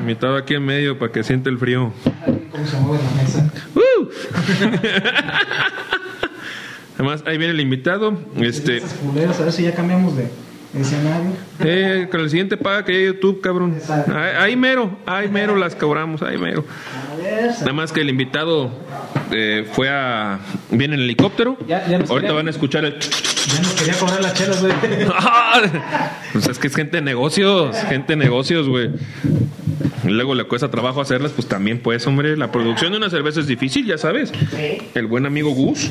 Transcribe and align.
Invitado 0.00 0.36
aquí 0.36 0.54
en 0.54 0.64
medio 0.64 0.98
para 0.98 1.12
que 1.12 1.22
siente 1.22 1.50
el 1.50 1.58
frío. 1.58 1.92
¿Cómo 2.50 2.66
se 2.66 2.76
mueve 2.78 3.02
la 3.04 3.22
mesa? 3.22 3.50
¡Uh! 3.74 4.08
Además, 6.96 7.24
ahí 7.26 7.38
viene 7.38 7.52
el 7.54 7.60
invitado. 7.60 8.16
Este, 8.36 8.80
culeras, 9.02 9.40
a 9.40 9.44
ver 9.44 9.52
si 9.52 9.62
ya 9.64 9.74
cambiamos 9.74 10.16
de 10.16 10.28
escenario. 10.78 11.30
eh, 11.60 12.08
con 12.10 12.20
el 12.20 12.30
siguiente 12.30 12.56
paga 12.56 12.84
que 12.84 13.04
YouTube, 13.06 13.40
cabrón. 13.40 13.76
Ahí, 14.14 14.30
ahí 14.38 14.56
mero, 14.56 14.96
ahí 15.06 15.28
mero 15.28 15.56
las 15.56 15.74
cobramos, 15.74 16.22
ahí 16.22 16.38
mero. 16.38 16.64
Nada 17.60 17.72
más 17.72 17.90
que 17.92 18.00
el 18.02 18.10
invitado 18.10 18.70
eh, 19.32 19.66
fue 19.72 19.88
a. 19.88 20.38
Viene 20.70 20.94
en 20.94 21.00
helicóptero. 21.02 21.56
Ya- 21.66 21.84
ya 21.88 21.98
Ahorita 22.08 22.32
van 22.32 22.46
a 22.46 22.50
escuchar 22.50 22.84
el. 22.84 22.96
Ya 23.46 23.60
nos 23.60 23.72
quería 23.72 23.98
cobrar 23.98 24.22
las 24.22 24.34
chelas, 24.34 24.60
güey. 24.60 24.74
pues 26.32 26.48
es 26.48 26.58
que 26.58 26.68
es 26.68 26.74
gente 26.74 26.96
de 26.96 27.02
negocios, 27.02 27.76
gente 27.88 28.14
de 28.14 28.16
negocios, 28.16 28.68
güey. 28.68 28.90
Y 30.04 30.08
Luego 30.08 30.34
le 30.34 30.44
cuesta 30.44 30.70
trabajo 30.70 31.00
hacerlas, 31.00 31.32
pues 31.32 31.48
también, 31.48 31.80
pues, 31.80 32.06
hombre. 32.06 32.36
La 32.36 32.52
producción 32.52 32.92
de 32.92 32.98
una 32.98 33.10
cerveza 33.10 33.40
es 33.40 33.46
difícil, 33.46 33.86
ya 33.86 33.98
sabes. 33.98 34.32
El 34.94 35.06
buen 35.06 35.26
amigo 35.26 35.50
Gus. 35.50 35.90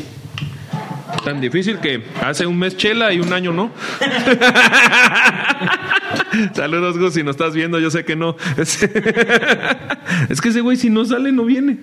Tan 1.24 1.40
difícil 1.40 1.80
que 1.80 2.04
hace 2.22 2.46
un 2.46 2.58
mes 2.58 2.76
chela 2.76 3.14
y 3.14 3.20
un 3.20 3.32
año 3.34 3.54
no. 3.54 3.72
Saludos, 6.54 6.98
Gus, 6.98 7.14
si 7.14 7.24
nos 7.24 7.36
estás 7.36 7.54
viendo, 7.54 7.80
yo 7.80 7.92
sé 7.92 8.04
que 8.04 8.16
no. 8.16 8.36
Es, 8.58 8.82
es 10.30 10.42
que 10.42 10.50
ese 10.50 10.62
güey, 10.62 10.76
si 10.76 10.90
no 10.90 11.06
sale, 11.06 11.32
no 11.32 11.46
viene. 11.46 11.78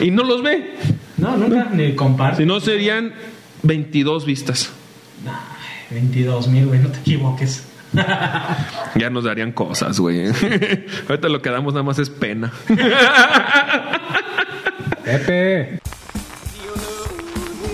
Y 0.00 0.10
no 0.10 0.24
los 0.24 0.42
ve. 0.42 0.74
No, 1.16 1.36
nunca, 1.36 1.68
ni 1.72 1.94
comparte. 1.94 2.42
Si 2.42 2.46
no, 2.46 2.60
serían 2.60 3.12
22 3.62 4.24
vistas. 4.24 4.72
22 5.90 6.48
mil, 6.48 6.66
güey, 6.66 6.78
no 6.80 6.90
te 6.90 6.98
equivoques. 7.00 7.64
Ya 8.96 9.08
nos 9.10 9.24
darían 9.24 9.52
cosas, 9.52 9.98
güey. 9.98 10.26
Ahorita 11.08 11.28
lo 11.28 11.40
que 11.40 11.50
damos 11.50 11.72
nada 11.72 11.82
más 11.84 11.98
es 11.98 12.10
pena. 12.10 12.52
Pepe. 15.04 15.78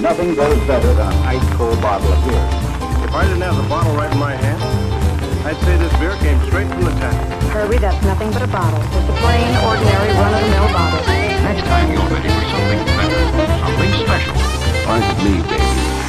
Nothing 0.00 0.34
goes 0.36 0.58
better 0.68 0.92
than 0.94 1.08
an 1.12 1.34
ice 1.34 1.56
cold 1.56 1.80
bottle 1.80 2.12
of 2.12 2.20
beer. 2.26 2.36
If 3.08 3.14
I 3.14 3.24
didn't 3.26 3.42
have 3.42 3.56
the 3.56 3.68
bottle 3.68 3.94
right 3.96 4.12
in 4.12 4.18
my 4.18 4.34
hand, 4.36 4.62
I'd 5.46 5.56
say 5.64 5.76
this 5.78 5.92
beer 5.98 6.14
came 6.20 6.38
straight 6.46 6.68
from 6.68 6.84
the 6.84 6.90
tap. 7.00 7.14
Kirby, 7.52 7.78
that's 7.78 8.04
nothing 8.04 8.30
but 8.30 8.42
a 8.42 8.46
bottle. 8.48 8.78
Just 8.92 9.08
a 9.08 9.12
plain, 9.22 9.48
ordinary, 9.64 10.10
run-of-the-mill 10.12 10.68
bottle. 10.72 11.00
Next 11.42 11.64
time 11.64 11.90
you're 11.92 12.06
ready 12.12 12.28
for 12.28 12.44
something 12.52 12.84
better, 12.84 13.20
something 13.64 13.92
special. 14.04 14.34
Like 14.86 15.08
me, 15.24 15.40
baby. 15.48 16.03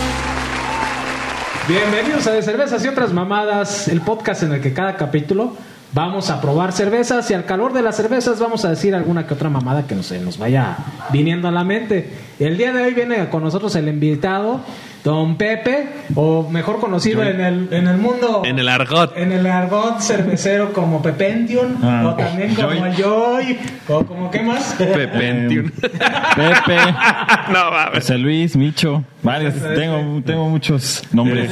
Bienvenidos 1.67 2.27
a 2.27 2.31
De 2.31 2.43
Cervezas 2.43 2.85
y 2.85 2.87
otras 2.87 3.11
mamadas, 3.11 3.87
el 3.87 4.01
podcast 4.01 4.43
en 4.43 4.53
el 4.53 4.61
que 4.61 4.71
cada 4.71 4.97
capítulo 4.97 5.57
vamos 5.93 6.29
a 6.29 6.39
probar 6.39 6.71
cervezas 6.73 7.31
y 7.31 7.33
al 7.33 7.45
calor 7.45 7.73
de 7.73 7.81
las 7.81 7.95
cervezas 7.95 8.39
vamos 8.39 8.63
a 8.65 8.69
decir 8.69 8.93
alguna 8.93 9.25
que 9.25 9.33
otra 9.33 9.49
mamada 9.49 9.87
que 9.87 9.95
no 9.95 10.03
se 10.03 10.19
nos 10.19 10.37
vaya 10.37 10.77
viniendo 11.11 11.47
a 11.47 11.51
la 11.51 11.63
mente. 11.63 12.07
El 12.37 12.55
día 12.59 12.71
de 12.71 12.83
hoy 12.83 12.93
viene 12.93 13.29
con 13.29 13.41
nosotros 13.41 13.75
el 13.77 13.87
invitado, 13.87 14.59
Don 15.05 15.37
Pepe, 15.37 15.87
o 16.15 16.49
mejor 16.49 16.79
conocido 16.79 17.21
en 17.21 17.39
el, 17.39 17.67
en 17.71 17.87
el 17.87 17.97
mundo. 17.97 18.41
En 18.43 18.57
el 18.57 18.67
argot. 18.67 19.15
En 19.15 19.31
el 19.31 19.45
argot 19.45 19.99
cervecero 19.99 20.73
como 20.73 21.03
Pepention, 21.03 21.77
Ah, 21.83 22.05
o 22.07 22.15
también 22.15 22.55
como 22.55 22.71
Joy. 22.71 22.93
Joy, 22.97 23.59
o 23.87 24.03
como 24.03 24.31
qué 24.31 24.41
más. 24.41 24.73
Pepentium. 24.79 25.69
Pepe, 25.79 26.77
no 27.53 27.69
mames. 27.69 27.99
José 27.99 28.17
Luis, 28.17 28.55
Micho, 28.55 29.03
varios, 29.21 29.53
tengo, 29.75 30.23
tengo 30.25 30.49
muchos 30.49 31.03
nombres. 31.11 31.51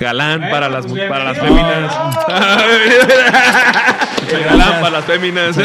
Galán 0.00 0.40
para 0.50 0.68
las, 0.68 0.86
pues, 0.88 1.02
para 1.08 1.22
las 1.22 1.38
féminas. 1.38 1.98
Galán 4.44 4.80
para 4.80 4.90
las 4.90 5.04
féminas. 5.04 5.56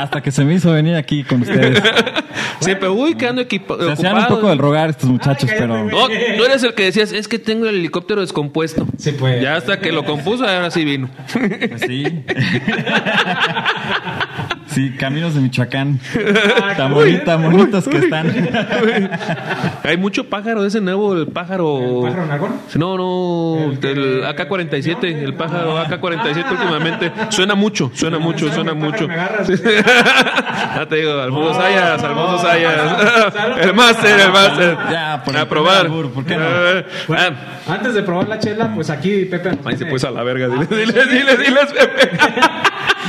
Hasta 0.00 0.22
que 0.22 0.30
se 0.30 0.44
me 0.44 0.54
hizo 0.54 0.72
venir 0.72 0.94
aquí 0.96 1.24
con 1.24 1.42
ustedes. 1.42 1.82
Siempre, 2.60 2.88
uy, 2.88 3.14
que 3.14 3.26
ando 3.26 3.42
equipo, 3.42 3.76
Se 3.78 3.92
hacían 3.92 4.16
un 4.16 4.26
poco 4.26 4.48
del 4.48 4.58
rogar 4.58 4.90
estos 4.90 5.08
muchachos, 5.08 5.48
Ay, 5.50 5.56
pero 5.58 5.84
No, 5.84 6.08
tú 6.08 6.44
eres 6.44 6.62
el 6.62 6.74
que 6.74 6.84
decías, 6.84 7.12
es 7.12 7.28
que 7.28 7.38
tengo 7.38 7.66
el 7.66 7.76
helicóptero 7.76 8.20
descompuesto. 8.20 8.86
Sí, 8.98 9.12
pues. 9.12 9.42
Ya 9.42 9.56
hasta 9.56 9.78
que 9.80 9.92
lo 9.92 10.04
compuso, 10.04 10.46
ahora 10.46 10.70
sí 10.70 10.84
vino. 10.84 11.10
pues 11.32 11.82
sí. 11.86 12.04
Sí, 14.70 14.90
caminos 14.96 15.34
de 15.34 15.40
Michoacán. 15.40 15.98
Tan, 16.76 16.94
boni- 16.94 17.24
tan 17.24 17.42
bonitos 17.42 17.88
que 17.88 17.98
están. 17.98 18.30
Hay 19.84 19.96
mucho 19.96 20.28
pájaro, 20.28 20.64
ese 20.64 20.80
nuevo, 20.80 21.14
el 21.14 21.26
pájaro. 21.26 22.06
¿El 22.06 22.12
pájaro 22.12 22.26
nalgón? 22.26 22.52
No, 22.76 22.96
no, 22.96 23.72
El 23.72 23.78
que- 23.80 23.90
el 23.90 24.24
AK-47, 24.24 25.04
el 25.24 25.34
pájaro 25.34 25.76
AK-47 25.78 26.50
últimamente. 26.52 27.12
Suena 27.30 27.54
mucho, 27.54 27.90
suena 27.94 28.18
mucho, 28.18 28.52
suena 28.52 28.72
mucho. 28.74 29.08
pájaro, 29.08 29.08
me 29.08 29.14
agarras. 29.14 29.48
ya 30.76 30.86
te 30.88 30.96
digo, 30.96 31.20
Alfonso 31.20 31.54
Sayas, 31.60 32.02
Alfonso 32.04 32.32
no, 32.32 32.38
Sayas. 32.38 33.34
El 33.62 33.74
máster, 33.74 34.20
el 34.20 34.32
máster. 34.32 34.76
Ya, 34.90 35.22
por 35.24 35.34
el 35.34 35.40
A 35.40 35.48
probar. 35.48 35.80
albur, 35.86 36.10
¿por 36.12 36.24
qué 36.24 36.36
no? 36.36 36.44
Bueno, 37.08 37.36
ah, 37.66 37.72
antes 37.74 37.94
de 37.94 38.02
probar 38.02 38.28
la 38.28 38.38
chela, 38.38 38.72
pues 38.74 38.88
aquí 38.90 39.24
Pepe 39.24 39.50
Ahí 39.64 39.76
se 39.76 39.86
puso 39.86 40.08
a 40.08 40.10
la 40.12 40.22
verga, 40.22 40.46
dile, 40.48 40.66
dile, 40.66 41.06
dile, 41.06 41.36
dile, 41.36 41.60
Pepe. 41.74 42.10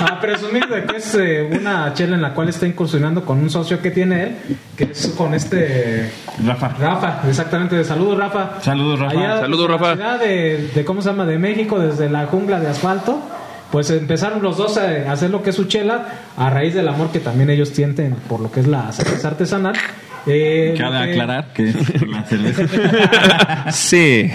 A 0.02 0.20
presumir 0.20 0.68
de 0.68 0.84
que 0.86 0.98
es 0.98 1.16
eh, 1.16 1.50
una 1.52 1.94
chela 1.94 2.16
en 2.16 2.22
la 2.22 2.34
cual 2.34 2.50
está 2.50 2.66
incursionando 2.68 3.24
con 3.24 3.38
un 3.40 3.50
socio 3.50 3.82
que 3.82 3.92
tiene 3.92 4.24
él, 4.24 4.38
que 4.76 4.86
es 4.86 5.14
con 5.18 5.34
este 5.34 6.12
Rafa. 6.46 6.70
Rafa, 6.80 7.22
exactamente. 7.28 7.84
Saludos, 7.84 8.18
Rafa. 8.18 8.62
Saludos, 8.62 9.00
Rafa. 9.00 9.12
Allá 9.20 9.40
Saludos, 9.40 9.70
la 9.70 9.78
Rafa. 9.78 9.94
ciudad 9.96 10.20
de, 10.20 10.72
de, 10.74 10.86
¿cómo 10.86 11.02
se 11.02 11.10
llama? 11.10 11.26
De 11.26 11.38
México, 11.38 11.80
desde 11.80 12.10
la 12.10 12.26
jungla 12.26 12.60
de 12.60 12.68
asfalto. 12.68 13.20
Pues 13.72 13.90
empezaron 13.90 14.42
los 14.42 14.58
dos 14.58 14.78
a 14.78 15.12
hacer 15.12 15.30
lo 15.30 15.42
que 15.44 15.52
es 15.52 15.56
su 15.56 15.64
chela 15.64 16.06
a 16.36 16.50
raíz 16.50 16.74
del 16.74 16.90
amor 16.90 17.10
que 17.10 17.20
también 17.20 17.50
ellos 17.50 17.70
sienten 17.70 18.16
por 18.28 18.42
lo 18.42 18.52
que 18.52 18.60
es 18.60 18.68
la 18.68 18.92
cerveza 18.92 19.30
artesanal. 19.30 19.76
Eh, 20.28 20.76
Cabe 20.78 21.06
que- 21.06 21.12
aclarar 21.12 21.54
que 21.54 21.64
es 21.70 21.76
por 21.76 22.08
la 22.08 22.24
cerveza. 22.26 23.72
Sí. 23.72 24.30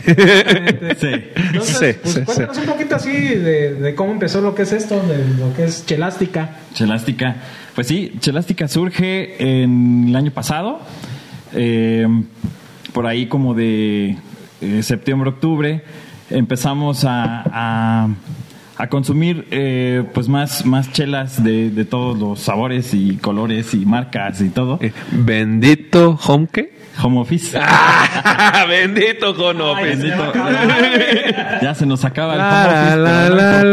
Sí. 0.98 1.08
Entonces, 1.36 1.96
Sí, 1.96 1.98
pues 2.02 2.14
sí, 2.14 2.20
cuéntanos 2.24 2.58
un 2.58 2.64
poquito 2.66 2.96
así 2.96 3.12
de, 3.12 3.74
de 3.74 3.94
cómo 3.94 4.12
empezó 4.12 4.40
lo 4.40 4.54
que 4.54 4.62
es 4.62 4.72
esto, 4.72 5.00
de 5.02 5.18
lo 5.38 5.54
que 5.54 5.64
es 5.64 5.86
chelástica. 5.86 6.50
Chelástica. 6.74 7.36
Pues 7.74 7.86
sí, 7.86 8.12
Chelástica 8.20 8.68
surge 8.68 9.36
en 9.62 10.06
el 10.08 10.16
año 10.16 10.30
pasado. 10.30 10.80
eh, 11.54 12.06
por 12.92 13.06
ahí 13.06 13.26
como 13.26 13.52
de 13.54 14.16
eh, 14.62 14.82
septiembre, 14.82 15.28
octubre. 15.30 15.82
Empezamos 16.30 17.04
a, 17.04 17.42
a, 17.44 18.08
a 18.78 18.86
consumir 18.88 19.46
eh, 19.50 20.02
pues 20.14 20.28
más, 20.28 20.64
más 20.64 20.90
chelas 20.92 21.44
de, 21.44 21.68
de 21.70 21.84
todos 21.84 22.18
los 22.18 22.40
sabores 22.40 22.94
y 22.94 23.16
colores 23.16 23.74
y 23.74 23.84
marcas 23.84 24.40
y 24.40 24.48
todo. 24.48 24.80
Bendito 25.12 25.75
Homke. 25.94 26.72
Home 27.02 27.20
office. 27.20 27.52
Bendito. 28.68 29.34
Ay, 29.76 29.84
bendito. 29.84 30.06
se 30.06 30.06
me 30.06 30.22
acaba. 30.24 31.60
Ya 31.60 31.74
se 31.74 31.84
nos 31.84 32.04
acaba 32.06 32.32
el 32.32 32.38
La, 32.38 32.48
home 32.48 32.72
office, 32.78 32.96
la, 32.96 33.28
la, 33.28 33.64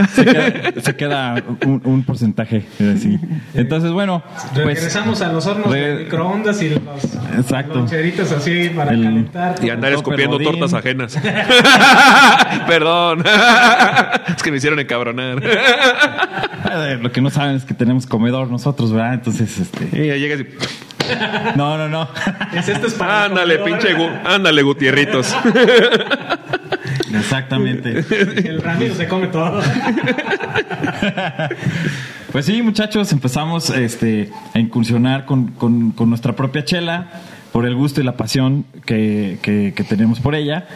la. 0.00 0.08
Se 0.08 0.24
queda, 0.24 0.52
se 0.80 0.96
queda 0.96 1.34
un, 1.66 1.82
un 1.84 2.02
porcentaje. 2.04 2.64
eh, 2.78 2.96
sí. 2.98 3.18
Entonces, 3.52 3.90
bueno, 3.92 4.22
pues 4.54 4.64
Regresamos 4.64 5.20
a 5.20 5.30
los 5.30 5.46
hornos 5.46 5.70
de 5.70 5.96
re- 5.96 6.04
microondas 6.04 6.62
y 6.62 6.70
los 6.70 6.80
Exacto. 7.36 7.74
loncheritos 7.80 8.32
así 8.32 8.70
para 8.74 8.92
El- 8.92 9.02
calentar. 9.04 9.54
Y 9.62 9.68
andar 9.68 9.92
escupiendo 9.92 10.38
tortas 10.38 10.72
ajenas. 10.72 11.18
Perdón. 12.66 13.22
es 14.34 14.42
que 14.42 14.50
me 14.50 14.56
hicieron 14.56 14.78
encabronar. 14.78 15.42
Lo 17.02 17.12
que 17.12 17.20
no 17.20 17.28
saben 17.30 17.56
es 17.56 17.64
que 17.66 17.74
tenemos 17.74 18.06
comedor 18.06 18.50
nosotros, 18.50 18.92
¿verdad? 18.92 19.12
Entonces, 19.14 19.58
este. 19.58 19.88
Y 20.04 20.06
ya 20.08 20.16
llegas 20.16 20.40
y. 20.40 20.46
No, 21.56 21.76
no, 21.78 21.88
no. 21.88 22.08
Es 22.54 22.68
este 22.68 22.86
es 22.86 22.94
para 22.94 23.24
Ándale, 23.24 23.58
pinche. 23.58 23.96
Gu- 23.96 24.20
Ándale, 24.24 24.62
Gutierritos. 24.62 25.34
Exactamente. 27.14 28.04
El 28.48 28.62
Ramiro 28.62 28.94
se 28.94 29.06
come 29.08 29.26
todo. 29.28 29.60
Pues 32.32 32.46
sí, 32.46 32.62
muchachos, 32.62 33.12
empezamos 33.12 33.68
este, 33.68 34.30
a 34.54 34.58
incursionar 34.58 35.26
con, 35.26 35.48
con- 35.48 35.90
con 35.90 36.08
nuestra 36.08 36.34
propia 36.34 36.64
chela 36.64 37.08
por 37.52 37.66
el 37.66 37.74
gusto 37.74 38.00
y 38.00 38.04
la 38.04 38.16
pasión 38.16 38.64
que, 38.86 39.38
que- 39.42 39.74
que 39.76 39.84
tenemos 39.84 40.18
por 40.18 40.34
ella. 40.34 40.66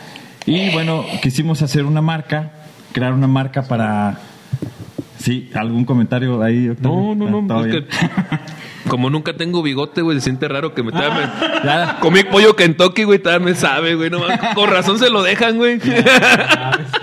Y 0.44 0.68
bueno, 0.70 1.06
quisimos 1.22 1.62
hacer 1.62 1.86
una 1.86 2.02
marca, 2.02 2.50
crear 2.92 3.14
una 3.14 3.26
marca 3.26 3.62
para... 3.62 4.18
Sí, 5.18 5.50
¿algún 5.54 5.86
comentario 5.86 6.42
ahí? 6.42 6.68
Octavio? 6.68 7.14
No, 7.14 7.14
no, 7.14 7.26
Ah, 7.26 7.30
no. 7.30 7.46
¿todo 7.48 7.64
Es 7.64 7.72
que, 7.74 7.86
como 8.88 9.10
nunca 9.10 9.34
tengo 9.34 9.62
bigote, 9.62 10.02
güey, 10.02 10.18
se 10.18 10.24
siente 10.24 10.48
raro 10.48 10.74
que 10.74 10.82
me 10.82 10.92
todavía 10.92 11.34
me-. 11.64 12.00
Comí 12.00 12.24
pollo 12.24 12.56
Kentucky, 12.56 13.04
güey, 13.04 13.18
todavía 13.18 13.44
me 13.44 13.54
sabe, 13.54 13.94
güey. 13.94 14.10
No, 14.10 14.20
con 14.54 14.70
razón 14.70 14.98
se 14.98 15.10
lo 15.10 15.22
dejan, 15.22 15.56
güey. 15.56 15.80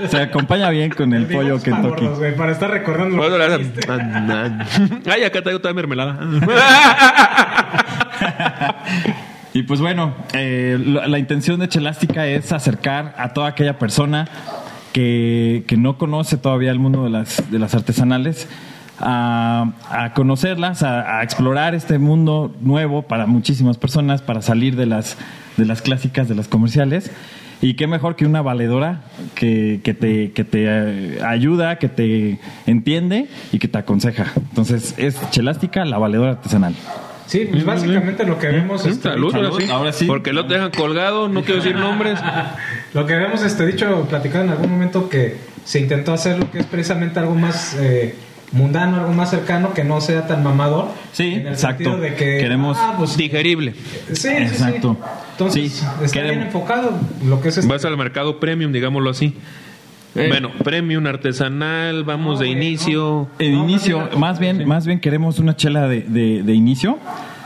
Se 0.10 0.18
acompaña 0.18 0.70
bien 0.70 0.92
con 0.92 1.14
el 1.14 1.26
pollo 1.28 1.62
Kentucky. 1.62 2.02
gordos, 2.02 2.20
güey, 2.20 2.36
para 2.36 2.52
estar 2.52 2.70
recordando. 2.70 3.18
lo 3.18 3.38
que 3.38 3.58
dijiste. 3.58 3.88
Ay, 5.12 5.24
acá 5.24 5.42
traigo 5.42 5.60
toda 5.62 5.74
mermelada. 5.74 6.20
Y 9.54 9.64
pues 9.64 9.80
bueno, 9.82 10.16
eh, 10.34 10.80
la, 10.84 11.08
la 11.08 11.20
intención 11.20 11.60
de 11.60 11.70
Chelástica 11.70 12.26
es 12.26 12.52
acercar 12.52 13.14
a 13.18 13.34
toda 13.34 13.50
aquella 13.50 13.78
persona 13.78 14.28
que, 14.94 15.64
que 15.68 15.78
no 15.78 15.98
conoce 15.98 16.38
todavía 16.38 16.72
el 16.72 16.80
mundo 16.80 17.04
de 17.04 17.10
las, 17.10 17.52
de 17.52 17.60
las 17.60 17.76
artesanales 17.76 18.48
a, 19.00 19.74
a 19.90 20.14
conocerlas, 20.14 20.84
a, 20.84 21.20
a 21.20 21.24
explorar 21.24 21.76
este 21.76 21.98
mundo 21.98 22.56
nuevo 22.62 23.04
para 23.04 23.26
muchísimas 23.26 23.78
personas, 23.78 24.22
para 24.22 24.42
salir 24.42 24.76
de 24.76 24.86
las, 24.86 25.18
de 25.58 25.66
las 25.66 25.82
clásicas, 25.82 26.28
de 26.28 26.36
las 26.36 26.48
comerciales. 26.48 27.12
Y 27.62 27.76
qué 27.76 27.88
mejor 27.88 28.18
que 28.18 28.26
una 28.26 28.42
valedora 28.42 29.04
que, 29.36 29.80
que 29.86 29.94
te, 29.94 30.34
que 30.34 30.44
te 30.44 30.66
eh, 30.68 31.20
ayuda, 31.26 31.78
que 31.78 31.88
te 31.88 32.40
entiende 32.66 33.30
y 33.54 33.60
que 33.60 33.70
te 33.70 33.78
aconseja. 33.78 34.34
Entonces, 34.36 34.96
es 34.98 35.18
Chelástica, 35.32 35.86
la 35.86 35.98
valedora 35.98 36.32
artesanal. 36.32 36.76
Sí, 37.26 37.48
pues 37.50 37.64
básicamente 37.64 38.26
lo 38.26 38.38
que 38.38 38.48
vemos... 38.48 38.86
este, 38.86 39.10
Salud, 39.10 39.34
ahora 39.34 39.52
sí. 39.58 39.72
ahora 39.72 39.94
sí. 39.94 40.06
Porque 40.06 40.34
lo 40.34 40.44
dejan 40.44 40.72
colgado, 40.72 41.30
no 41.30 41.44
quiero 41.44 41.64
decir 41.64 41.78
nombres. 41.78 42.20
Lo 42.94 43.08
que 43.08 43.16
habíamos 43.16 43.42
este, 43.44 43.66
dicho, 43.66 44.06
platicado 44.08 44.44
en 44.44 44.52
algún 44.52 44.70
momento 44.70 45.10
que 45.10 45.38
se 45.66 45.80
intentó 45.80 46.14
hacer 46.14 46.38
lo 46.38 46.52
que 46.52 46.60
es 46.60 46.66
precisamente 46.66 47.20
algo 47.20 47.34
más 47.34 47.76
eh, 47.80 48.14
mundano, 48.54 48.98
algo 48.98 49.12
más 49.14 49.30
cercano, 49.30 49.74
que 49.74 49.84
no 49.84 50.00
sea 50.00 50.26
tan 50.28 50.44
mamador. 50.44 50.88
Sí, 51.12 51.34
en 51.34 51.48
el 51.48 51.54
exacto. 51.54 51.84
sentido 51.84 52.00
De 52.02 52.16
que, 52.16 52.38
Queremos- 52.40 52.78
ah, 52.80 52.96
pues, 52.98 53.12
sí, 53.12 53.24
Digerible. 53.24 53.74
sí, 54.08 54.16
sí. 54.16 54.28
Exacto. 54.30 54.98
Entonces, 55.32 55.72
Sí, 55.74 55.86
está 56.04 56.22
bien 56.22 56.34
queremos- 56.36 56.46
enfocado 56.48 56.92
lo 57.26 57.42
que 57.42 57.50
es 57.50 57.58
este. 57.58 57.70
Vas 57.72 57.84
al 57.86 57.98
mercado 57.98 58.40
premium, 58.40 58.72
digámoslo 58.72 59.10
así. 59.10 59.36
Eh. 60.16 60.28
Bueno, 60.30 60.52
premium, 60.64 61.06
artesanal, 61.08 62.04
vamos 62.04 62.40
de 62.40 62.46
No, 62.46 62.52
güey, 62.54 62.68
inicio. 62.68 63.28
El 63.40 63.54
No, 63.54 63.64
inicio, 63.64 63.98
más 64.00 64.10
bien- 64.10 64.20
más 64.20 64.40
bien, 64.40 64.68
más 64.68 64.86
bien 64.86 65.00
queremos 65.00 65.40
una 65.40 65.56
chela 65.56 65.88
de, 65.88 66.02
de, 66.02 66.44
de 66.44 66.54
inicio 66.54 67.00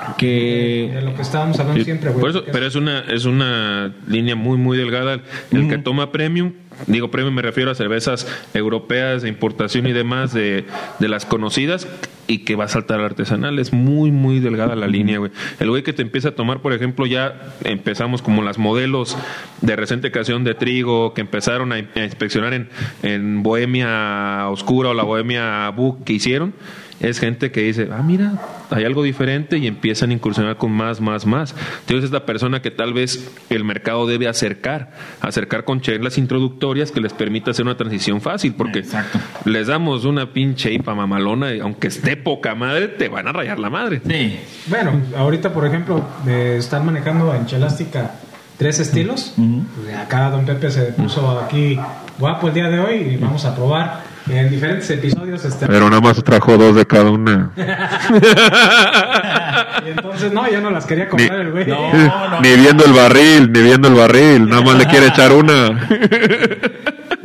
de 0.07 0.13
que 0.17 0.99
lo 1.03 1.15
que 1.15 1.21
estábamos 1.21 1.59
hablando 1.59 1.79
Sí, 1.79 1.85
siempre, 1.85 2.09
güey. 2.09 2.21
por 2.21 2.29
eso, 2.29 2.43
pero 2.51 2.65
es 2.65 2.75
una, 2.75 2.99
es 3.01 3.25
una 3.25 3.93
línea 4.07 4.35
muy, 4.35 4.57
muy 4.57 4.77
delgada. 4.77 5.19
El 5.51 5.67
que 5.69 5.77
toma 5.77 6.11
premium, 6.11 6.53
digo 6.87 7.09
premium 7.11 7.33
me 7.33 7.41
refiero 7.41 7.71
a 7.71 7.75
cervezas 7.75 8.27
europeas 8.53 9.21
de 9.23 9.29
importación 9.29 9.87
y 9.87 9.93
demás 9.93 10.33
de, 10.33 10.65
de 10.99 11.07
las 11.07 11.25
conocidas 11.25 11.87
y 12.27 12.39
que 12.39 12.55
va 12.55 12.65
a 12.65 12.67
saltar 12.67 12.99
al 12.99 13.05
artesanal. 13.05 13.57
Es 13.59 13.71
muy, 13.73 14.11
muy 14.11 14.39
delgada 14.39 14.75
la 14.75 14.87
línea, 14.87 15.17
güey. 15.19 15.31
El 15.59 15.69
güey 15.69 15.83
que 15.83 15.93
te 15.93 16.01
empieza 16.01 16.29
a 16.29 16.31
tomar, 16.35 16.61
por 16.61 16.73
ejemplo, 16.73 17.05
ya 17.05 17.53
empezamos 17.63 18.21
como 18.21 18.41
las 18.41 18.57
modelos 18.57 19.17
de 19.61 19.75
reciente 19.75 20.11
creación 20.11 20.43
de 20.43 20.53
trigo 20.53 21.13
que 21.13 21.21
empezaron 21.21 21.71
a, 21.71 21.75
a 21.75 22.03
inspeccionar 22.03 22.53
en, 22.53 22.69
en 23.03 23.43
Bohemia 23.43 24.49
Oscura 24.49 24.89
o 24.89 24.93
la 24.93 25.03
Bohemia 25.03 25.69
Book 25.69 26.03
que 26.03 26.13
hicieron. 26.13 26.53
Es 26.99 27.19
gente 27.19 27.51
que 27.51 27.61
dice, 27.61 27.89
ah, 27.91 28.01
mira, 28.01 28.33
hay 28.71 28.83
algo 28.83 29.03
diferente 29.03 29.57
y 29.57 29.67
empiezan 29.67 30.09
a 30.09 30.13
incursionar 30.13 30.57
con 30.57 30.71
más, 30.71 30.99
más, 30.99 31.25
más. 31.25 31.53
Entonces 31.81 32.05
es 32.05 32.11
la 32.11 32.25
persona 32.25 32.61
que 32.61 32.71
tal 32.71 32.93
vez 32.93 33.31
el 33.49 33.63
mercado 33.63 34.07
debe 34.07 34.27
acercar, 34.27 34.91
acercar 35.21 35.63
con 35.63 35.81
chelas 35.81 36.17
introductorias 36.17 36.91
que 36.91 36.99
les 36.99 37.13
permita 37.13 37.51
hacer 37.51 37.65
una 37.65 37.77
transición 37.77 38.19
fácil, 38.19 38.55
porque 38.55 38.79
Exacto. 38.79 39.19
les 39.45 39.67
damos 39.67 40.05
una 40.05 40.33
pinche 40.33 40.73
IPA 40.73 40.95
mamalona 40.95 41.53
y 41.53 41.59
aunque 41.59 41.87
esté 41.87 42.17
poca 42.17 42.55
madre, 42.55 42.87
te 42.87 43.09
van 43.09 43.27
a 43.27 43.31
rayar 43.31 43.59
la 43.59 43.69
madre. 43.69 44.01
Sí. 44.07 44.39
Bueno, 44.65 44.99
ahorita, 45.15 45.53
por 45.53 45.65
ejemplo, 45.67 46.03
eh, 46.27 46.55
están 46.57 46.85
manejando 46.85 47.33
en 47.35 47.45
Chelástica 47.45 48.11
tres 48.57 48.79
estilos. 48.79 49.33
Pues, 49.35 49.95
acá 49.95 50.31
Don 50.31 50.45
Pepe 50.45 50.71
se 50.71 50.81
puso 50.93 51.39
aquí 51.39 51.79
guapo 52.17 52.47
el 52.47 52.53
día 52.55 52.69
de 52.69 52.79
hoy 52.79 52.95
y 52.95 53.17
vamos 53.17 53.45
a 53.45 53.55
probar 53.55 54.01
en 54.29 54.49
diferentes 54.49 54.89
episodios. 54.89 55.43
Este, 55.45 55.67
Pero 55.67 55.89
nada 55.89 56.01
más 56.01 56.21
trajo 56.23 56.57
dos 56.57 56.75
de 56.75 56.85
cada 56.85 57.11
una. 57.11 57.51
y 59.85 59.89
entonces, 59.89 60.31
no, 60.31 60.49
yo 60.49 60.61
no 60.61 60.69
las 60.69 60.85
quería 60.85 61.09
comprar 61.09 61.41
el 61.41 61.51
güey. 61.51 61.67
No, 61.77 62.29
no. 62.29 62.41
Ni 62.41 62.55
viendo 62.55 62.85
el 62.85 62.93
barril, 62.93 63.51
ni 63.51 63.61
viendo 63.61 63.87
el 63.87 63.95
barril, 63.95 64.49
nada 64.49 64.61
más 64.61 64.77
le 64.77 64.85
quiere 64.85 65.07
echar 65.07 65.33
una. 65.33 65.87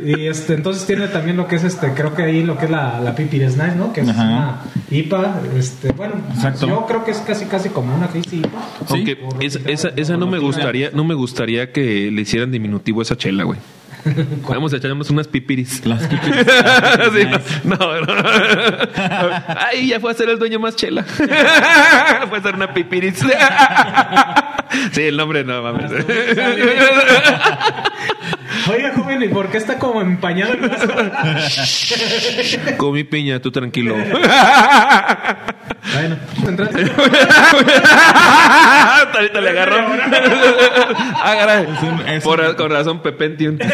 Y 0.05 0.27
este, 0.27 0.55
entonces 0.55 0.85
tiene 0.85 1.07
también 1.07 1.37
lo 1.37 1.47
que 1.47 1.55
es 1.55 1.63
este, 1.63 1.93
creo 1.93 2.13
que 2.13 2.23
ahí 2.23 2.43
lo 2.43 2.57
que 2.57 2.65
es 2.65 2.71
la, 2.71 2.99
la 2.99 3.15
Pipires 3.15 3.55
Nice, 3.55 3.75
¿no? 3.75 3.93
Que 3.93 4.01
es 4.01 4.09
Ajá. 4.09 4.23
una 4.23 4.61
IPA, 4.91 5.41
este, 5.57 5.93
bueno, 5.93 6.15
Exacto. 6.33 6.67
yo 6.67 6.85
creo 6.85 7.05
que 7.05 7.11
es 7.11 7.19
casi 7.19 7.45
casi 7.45 7.69
como 7.69 7.95
una 7.95 8.07
Hazy 8.07 8.39
IPA. 8.39 8.59
Aunque 8.89 9.17
esa, 9.39 9.59
esa, 9.65 9.89
esa 9.95 10.17
no 10.17 10.27
me 10.27 10.39
gustaría, 10.39 10.89
no 10.91 11.05
me 11.05 11.13
gustaría 11.13 11.71
que 11.71 12.11
le 12.11 12.21
hicieran 12.21 12.51
diminutivo 12.51 13.01
esa 13.01 13.15
chela, 13.15 13.45
güey. 13.45 13.59
Vamos 14.47 14.73
a 14.73 14.77
echarnos 14.77 15.09
unas 15.09 15.27
pipiris. 15.27 15.85
Las 15.85 16.05
que- 16.07 16.15
Sí, 16.17 17.27
no, 17.63 17.77
no, 17.77 18.01
no. 18.05 18.23
Ay, 19.71 19.87
ya 19.87 19.99
fue 19.99 20.11
a 20.11 20.13
ser 20.13 20.29
el 20.29 20.37
dueño 20.39 20.59
más 20.59 20.75
chela. 20.75 21.03
fue 21.03 22.37
a 22.37 22.41
ser 22.41 22.55
una 22.55 22.73
pipiris. 22.73 23.19
sí, 24.91 25.01
el 25.03 25.17
nombre 25.17 25.43
no 25.43 25.61
mames. 25.61 25.91
Oiga, 28.69 28.93
joven, 28.95 29.21
¿y 29.23 29.27
por 29.27 29.49
qué 29.49 29.57
está 29.57 29.77
como 29.77 30.01
empañado 30.01 30.53
el 30.53 30.61
vaso? 30.61 30.87
Comí 32.77 33.03
piña, 33.03 33.39
tú 33.41 33.51
tranquilo. 33.51 33.95
Bueno, 35.93 36.15
entraste. 36.47 36.91
Ahorita 39.15 39.41
le 39.41 39.49
agarró. 39.49 39.75
Ah, 41.25 41.35
caray. 41.39 41.63
Es 41.77 41.83
un- 41.83 42.07
es 42.07 42.23
Por- 42.23 42.41
un- 42.41 42.53
con 42.55 42.69
razón, 42.71 43.01
Pepentium. 43.01 43.57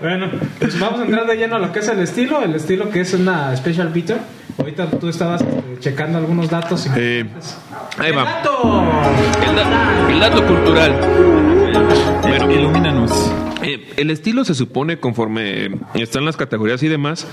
Bueno, 0.00 0.26
pues 0.58 0.78
vamos 0.78 1.00
a 1.00 1.04
entrar 1.04 1.26
de 1.26 1.36
lleno 1.36 1.56
a 1.56 1.58
lo 1.58 1.72
que 1.72 1.80
es 1.80 1.88
el 1.88 1.98
estilo, 2.00 2.42
el 2.42 2.54
estilo 2.54 2.90
que 2.90 3.00
es 3.00 3.12
una 3.14 3.56
Special 3.56 3.88
Bitter. 3.88 4.18
Ahorita 4.58 4.86
tú 4.90 5.08
estabas 5.08 5.40
este, 5.42 5.80
checando 5.80 6.18
algunos 6.18 6.48
datos. 6.50 6.86
Eh, 6.96 7.20
importantes. 7.24 7.56
ahí 7.98 8.10
¡El 8.10 8.18
va. 8.18 8.24
dato! 8.24 8.84
El, 9.48 9.56
da- 9.56 10.10
el 10.10 10.20
dato 10.20 10.46
cultural. 10.46 10.94
Bueno, 12.22 12.50
Ilumínanos. 12.50 13.32
Eh, 13.66 13.92
el 13.96 14.10
estilo 14.10 14.44
se 14.44 14.54
supone 14.54 14.98
conforme 14.98 15.70
están 15.94 16.24
las 16.24 16.36
categorías 16.36 16.82
y 16.82 16.88
demás. 16.88 17.26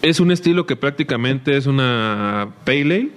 Es 0.00 0.20
un 0.20 0.30
estilo 0.30 0.64
que 0.64 0.76
prácticamente 0.76 1.56
es 1.56 1.66
una 1.66 2.50
pale 2.64 2.80
ale 2.82 3.08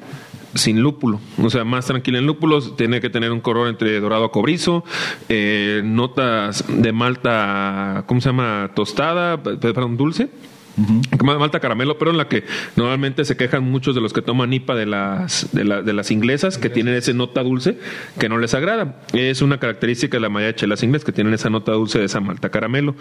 sin 0.56 0.82
lúpulo, 0.82 1.22
o 1.42 1.50
sea, 1.50 1.64
más 1.64 1.86
tranquila 1.86 2.18
en 2.18 2.26
lúpulos, 2.26 2.76
tiene 2.76 3.00
que 3.00 3.10
tener 3.10 3.32
un 3.32 3.40
color 3.40 3.70
entre 3.70 3.98
dorado 4.02 4.26
a 4.26 4.32
cobrizo, 4.34 4.84
eh, 5.30 5.82
notas 5.86 6.66
de 6.68 6.92
malta, 6.92 8.04
¿cómo 8.06 8.20
se 8.20 8.28
llama? 8.30 8.70
Tostada, 8.76 9.42
pe- 9.42 9.56
perdón, 9.56 9.96
dulce. 9.96 10.28
Como 11.18 11.34
de 11.34 11.40
Malta 11.40 11.60
caramelo, 11.60 11.98
pero 11.98 12.12
en 12.12 12.18
la 12.18 12.28
que 12.28 12.44
normalmente 12.76 13.26
se 13.26 13.36
quejan 13.38 13.64
muchos 13.64 13.94
de 13.96 14.02
los 14.02 14.14
que 14.14 14.22
toman 14.22 14.52
IPA 14.54 14.76
de 14.76 14.86
las, 14.86 15.50
de, 15.52 15.64
de 15.84 15.94
las 15.94 16.12
inglesas, 16.12 16.58
que 16.58 16.70
tienen 16.70 16.96
esa 16.96 17.14
nota 17.14 17.44
dulce 17.44 17.78
que 18.20 18.30
no 18.30 18.38
les 18.38 18.54
agrada. 18.54 19.02
Es 19.14 19.42
una 19.42 19.60
característica 19.60 20.18
de 20.18 20.22
la 20.22 20.30
mayoría 20.30 20.54
de 20.54 20.56
chelas 20.56 20.84
inglesas 20.84 21.06
que 21.06 21.12
tienen 21.12 21.34
esa 21.34 21.50
nota 21.50 21.72
dulce 21.74 22.00
de 22.00 22.06
esa 22.06 22.20
Malta 22.22 22.50
caramelo. 22.50 22.96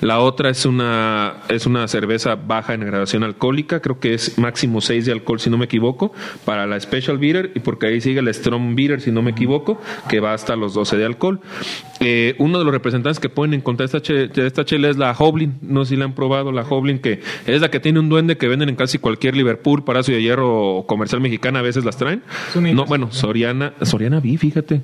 La 0.00 0.20
otra 0.20 0.50
es 0.50 0.64
una, 0.66 1.38
es 1.48 1.66
una 1.66 1.88
cerveza 1.88 2.36
baja 2.36 2.74
en 2.74 2.80
gradación 2.80 3.24
alcohólica, 3.24 3.80
creo 3.80 3.98
que 4.00 4.14
es 4.14 4.38
máximo 4.38 4.80
6 4.80 5.06
de 5.06 5.12
alcohol, 5.12 5.40
si 5.40 5.50
no 5.50 5.58
me 5.58 5.64
equivoco, 5.64 6.12
para 6.44 6.66
la 6.66 6.78
Special 6.80 7.18
Beer, 7.18 7.52
y 7.54 7.60
porque 7.60 7.86
ahí 7.86 8.00
sigue 8.00 8.22
la 8.22 8.32
Strong 8.32 8.74
Beer, 8.76 9.00
si 9.00 9.10
no 9.10 9.22
me 9.22 9.32
equivoco, 9.32 9.80
que 10.08 10.20
va 10.20 10.32
hasta 10.34 10.56
los 10.56 10.74
12 10.74 10.96
de 10.96 11.04
alcohol. 11.04 11.40
Eh, 12.00 12.34
uno 12.38 12.58
de 12.58 12.64
los 12.64 12.72
representantes 12.74 13.18
que 13.20 13.28
pueden 13.28 13.54
encontrar 13.54 13.86
esta, 13.86 14.00
che- 14.02 14.28
de 14.28 14.46
esta 14.46 14.64
chela 14.64 14.88
es 14.90 14.96
la 14.96 15.12
Hoblin. 15.18 15.54
No 15.62 15.84
sé 15.84 15.90
si 15.90 15.96
la 15.96 16.04
han 16.04 16.14
probado, 16.14 16.52
la 16.52 16.62
Hoblin, 16.62 16.98
que 16.98 17.15
es 17.46 17.60
la 17.60 17.70
que 17.70 17.80
tiene 17.80 17.98
un 18.00 18.08
duende 18.08 18.36
que 18.36 18.48
venden 18.48 18.68
en 18.68 18.76
casi 18.76 18.98
cualquier 18.98 19.36
Liverpool, 19.36 19.84
Palacio 19.84 20.14
de 20.14 20.22
Hierro 20.22 20.76
o 20.76 20.86
comercial 20.86 21.20
mexicana, 21.20 21.58
a 21.58 21.62
veces 21.62 21.84
las 21.84 21.96
traen. 21.96 22.22
No, 22.74 22.84
bueno, 22.86 23.08
Soriana, 23.12 23.72
Soriana 23.82 24.20
vi, 24.20 24.36
fíjate. 24.36 24.82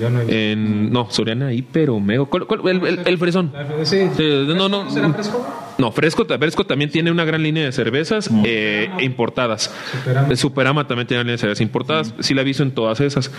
Yo 0.00 0.10
no 0.10 0.20
he 0.22 0.52
En, 0.52 0.90
no, 0.92 1.08
Soriana 1.10 1.48
ahí, 1.48 1.62
pero 1.62 2.00
Mego. 2.00 2.26
¿Cuál- 2.26 2.46
cuál? 2.46 2.60
el, 2.68 2.86
el- 2.86 3.00
el 3.06 3.18
fresón. 3.18 3.52
Sí. 3.84 4.00
No, 4.46 4.68
no. 4.68 4.90
¿Será 4.90 5.12
fresco? 5.12 5.46
No, 5.78 5.92
Fresco, 5.92 6.24
Fresco 6.24 6.64
también 6.64 6.90
tiene 6.90 7.10
una 7.10 7.24
gran 7.26 7.42
línea 7.42 7.64
de 7.64 7.72
cervezas 7.72 8.30
eh, 8.44 8.88
importadas. 9.00 9.70
Superama. 9.92 10.32
Eh, 10.32 10.36
Superama 10.36 10.86
también 10.88 11.06
tiene 11.06 11.20
una 11.20 11.24
línea 11.24 11.34
de 11.34 11.38
cervezas 11.38 11.60
importadas. 11.60 12.14
Sí 12.20 12.32
la 12.32 12.40
he 12.40 12.44
visto 12.44 12.62
en 12.62 12.70
todas 12.70 12.98
esas. 13.00 13.30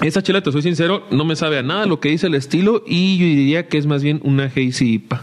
Esa 0.00 0.22
chela, 0.22 0.40
te 0.42 0.52
soy 0.52 0.62
sincero, 0.62 1.04
no 1.10 1.24
me 1.24 1.34
sabe 1.36 1.58
a 1.58 1.62
nada 1.62 1.84
lo 1.84 1.98
que 2.00 2.08
dice 2.08 2.28
el 2.28 2.34
estilo 2.34 2.82
y 2.86 3.18
yo 3.18 3.26
diría 3.26 3.66
que 3.66 3.78
es 3.78 3.86
más 3.86 4.02
bien 4.02 4.20
una 4.22 4.44
Hazy 4.44 4.94
IPA. 4.94 5.22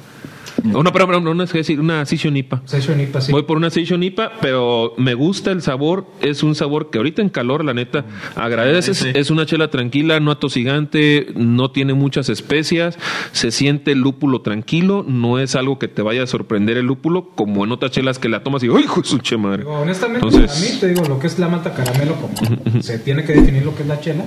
Oh, 0.74 0.84
no, 0.84 0.92
perdón, 0.92 1.24
no, 1.24 1.34
no 1.34 1.44
es 1.44 1.54
Hazy, 1.54 1.78
una 1.78 2.06
Session 2.06 2.36
IPA. 2.38 2.62
Session 2.66 3.00
IPA, 3.00 3.22
sí. 3.22 3.32
Voy 3.32 3.44
por 3.44 3.58
una 3.58 3.70
Session 3.70 4.02
IPA, 4.04 4.32
pero 4.42 4.94
me 4.98 5.14
gusta 5.14 5.52
el 5.52 5.62
sabor. 5.62 6.06
Es 6.22 6.44
un 6.44 6.56
sabor 6.56 6.90
que 6.90 6.98
ahorita 6.98 7.22
en 7.22 7.30
calor, 7.30 7.64
la 7.64 7.74
neta, 7.74 8.06
agradeces. 8.36 9.00
Agradece. 9.02 9.20
Es 9.20 9.30
una 9.32 9.46
chela 9.46 9.70
tranquila, 9.70 10.20
no 10.20 10.32
atosigante, 10.32 11.28
no 11.36 11.72
tiene 11.72 11.94
muchas 11.94 12.30
especias. 12.30 12.98
Se 13.32 13.52
siente 13.52 13.92
el 13.92 14.00
lúpulo 14.00 14.42
tranquilo. 14.42 15.06
No 15.08 15.40
es 15.40 15.56
algo 15.56 15.78
que 15.80 15.88
te 15.88 16.02
vaya 16.02 16.24
a 16.24 16.28
sorprender 16.28 16.78
el 16.78 16.86
lúpulo, 16.86 17.30
como 17.36 17.64
en 17.66 17.72
otras 17.72 17.92
chelas 17.92 18.20
que 18.20 18.30
la 18.30 18.42
tomas 18.44 18.64
y 18.64 18.68
¡ay, 18.68 18.84
hijo 18.84 19.02
de 19.02 19.08
su 19.08 19.20
che 19.20 19.38
madre! 19.38 19.60
Digo, 19.60 19.74
honestamente, 19.74 20.26
Entonces- 20.28 20.58
a 20.58 20.74
mí 20.74 20.80
te 20.80 20.88
digo, 20.88 21.04
lo 21.08 21.20
que 21.20 21.28
es 21.28 21.38
la 21.40 21.48
malta 21.48 21.74
caramelo, 21.74 22.16
como 22.16 22.34
se 22.82 23.00
tiene 23.00 23.24
que 23.24 23.34
definir 23.34 23.64
lo 23.66 23.76
que 23.76 23.84
es 23.84 23.88
la 23.88 24.00
chela, 24.00 24.26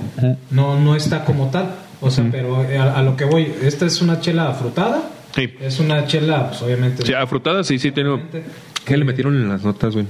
no, 0.51 0.79
no 0.79 0.95
está 0.95 1.25
como 1.25 1.49
tal. 1.49 1.75
O 2.01 2.09
sea, 2.09 2.25
pero 2.31 2.63
eh, 2.63 2.77
a, 2.77 2.97
a 2.97 3.03
lo 3.03 3.17
que 3.17 3.25
voy, 3.25 3.51
esta 3.61 3.85
es 3.85 4.01
una 4.01 4.21
chela 4.21 4.53
frutada. 4.53 5.01
Sí. 5.35 5.53
Es 5.59 5.79
una 5.79 6.05
chela, 6.05 6.47
pues 6.49 6.61
obviamente. 6.61 7.05
Sí, 7.05 7.13
afrutada, 7.13 7.63
sí, 7.63 7.79
sí, 7.79 7.91
tiene. 7.91 8.21
¿Qué 8.85 8.97
le 8.97 9.05
metieron 9.05 9.35
en 9.35 9.49
las 9.49 9.63
notas, 9.63 9.93
güey? 9.93 10.07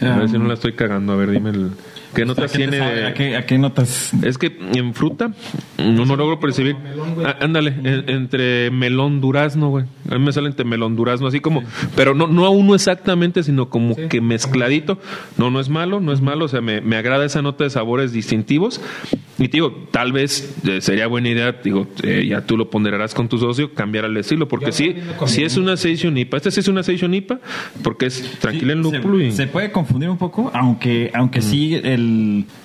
A 0.00 0.18
ver 0.18 0.28
si 0.28 0.38
no 0.38 0.46
la 0.46 0.54
estoy 0.54 0.72
cagando. 0.72 1.12
A 1.12 1.16
ver, 1.16 1.30
dime 1.30 1.50
el. 1.50 1.70
¿Qué 2.14 2.24
notas 2.24 2.52
¿Qué 2.52 2.58
te 2.58 2.68
tiene? 2.68 2.84
de- 2.94 3.06
¿A 3.06 3.14
qué, 3.14 3.36
a 3.36 3.46
qué 3.46 3.58
notas? 3.58 4.12
Es 4.22 4.36
que 4.38 4.56
en 4.74 4.92
fruta 4.94 5.32
no, 5.78 6.04
no 6.04 6.16
logro 6.16 6.38
percibir. 6.40 6.76
melón. 6.76 7.14
Ah, 7.24 7.36
ándale, 7.40 7.70
en- 7.84 8.08
entre 8.10 8.70
melón 8.70 9.20
durazno, 9.20 9.70
güey. 9.70 9.86
A 10.10 10.18
mí 10.18 10.24
me 10.24 10.32
sale 10.32 10.48
entre 10.48 10.64
melón 10.64 10.94
durazno, 10.96 11.26
así 11.26 11.40
como, 11.40 11.62
pero 11.96 12.14
no, 12.14 12.26
no 12.26 12.44
a 12.44 12.50
uno 12.50 12.74
exactamente, 12.74 13.42
sino 13.42 13.68
como 13.70 13.94
Sí. 13.94 14.02
que 14.10 14.20
mezcladito. 14.20 14.98
No, 15.38 15.50
no 15.50 15.60
es 15.60 15.68
malo, 15.68 16.00
no 16.00 16.12
es 16.12 16.20
malo. 16.20 16.44
O 16.44 16.48
sea, 16.48 16.60
me, 16.60 16.80
me 16.80 16.96
agrada 16.96 17.24
esa 17.24 17.40
nota 17.42 17.64
de 17.64 17.70
sabores 17.70 18.12
distintivos. 18.12 18.80
Y 19.38 19.48
te 19.48 19.52
digo, 19.56 19.88
tal 19.90 20.12
vez 20.12 20.54
eh, 20.68 20.80
sería 20.82 21.06
buena 21.06 21.30
idea, 21.30 21.52
digo, 21.64 21.86
eh, 22.02 22.26
ya 22.28 22.42
tú 22.42 22.56
lo 22.56 22.68
ponderarás 22.70 23.14
con 23.14 23.28
tu 23.28 23.38
socio, 23.38 23.72
cambiar 23.74 24.04
el 24.04 24.16
estilo. 24.18 24.46
Porque 24.46 24.66
Yo 24.66 24.72
sí, 24.72 24.94
combino. 25.18 25.46
es 25.46 25.56
una 25.56 25.76
Session 25.76 26.16
IPA, 26.16 26.36
este 26.36 26.50
sí 26.50 26.60
es 26.60 26.68
una 26.68 26.82
Session 26.82 27.12
IPA, 27.14 27.40
porque 27.82 28.06
es 28.06 28.38
tranquila 28.38 28.74
en 28.74 28.84
Sí, 28.84 28.90
lúpulo 28.92 29.18
se, 29.18 29.24
y. 29.24 29.32
se 29.32 29.46
puede 29.46 29.72
confundir 29.72 30.10
un 30.10 30.18
poco, 30.18 30.50
aunque 30.54 31.10
aunque 31.14 31.40
Mm. 31.40 31.42
sí 31.42 31.74
el 31.82 32.01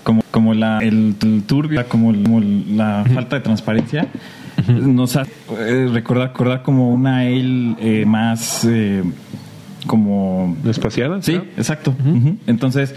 como 0.03 0.21
como 0.31 0.53
la 0.53 0.79
el, 0.79 1.15
el 1.21 1.43
turbio, 1.43 1.85
como, 1.87 2.11
el- 2.11 2.23
como 2.23 2.41
la 2.41 3.03
falta 3.13 3.35
de 3.37 3.41
transparencia 3.41 4.07
nos 4.67 5.15
hace 5.15 5.31
eh, 5.59 5.87
recordar 5.91 6.29
recordar 6.29 6.61
como 6.63 6.91
una 6.91 7.19
ale 7.19 7.75
eh, 7.79 8.05
más 8.05 8.65
eh, 8.65 9.03
como 9.85 10.55
¿Espaciada? 10.65 11.21
Sí, 11.21 11.35
exacto. 11.57 11.93
Entonces, 12.47 12.93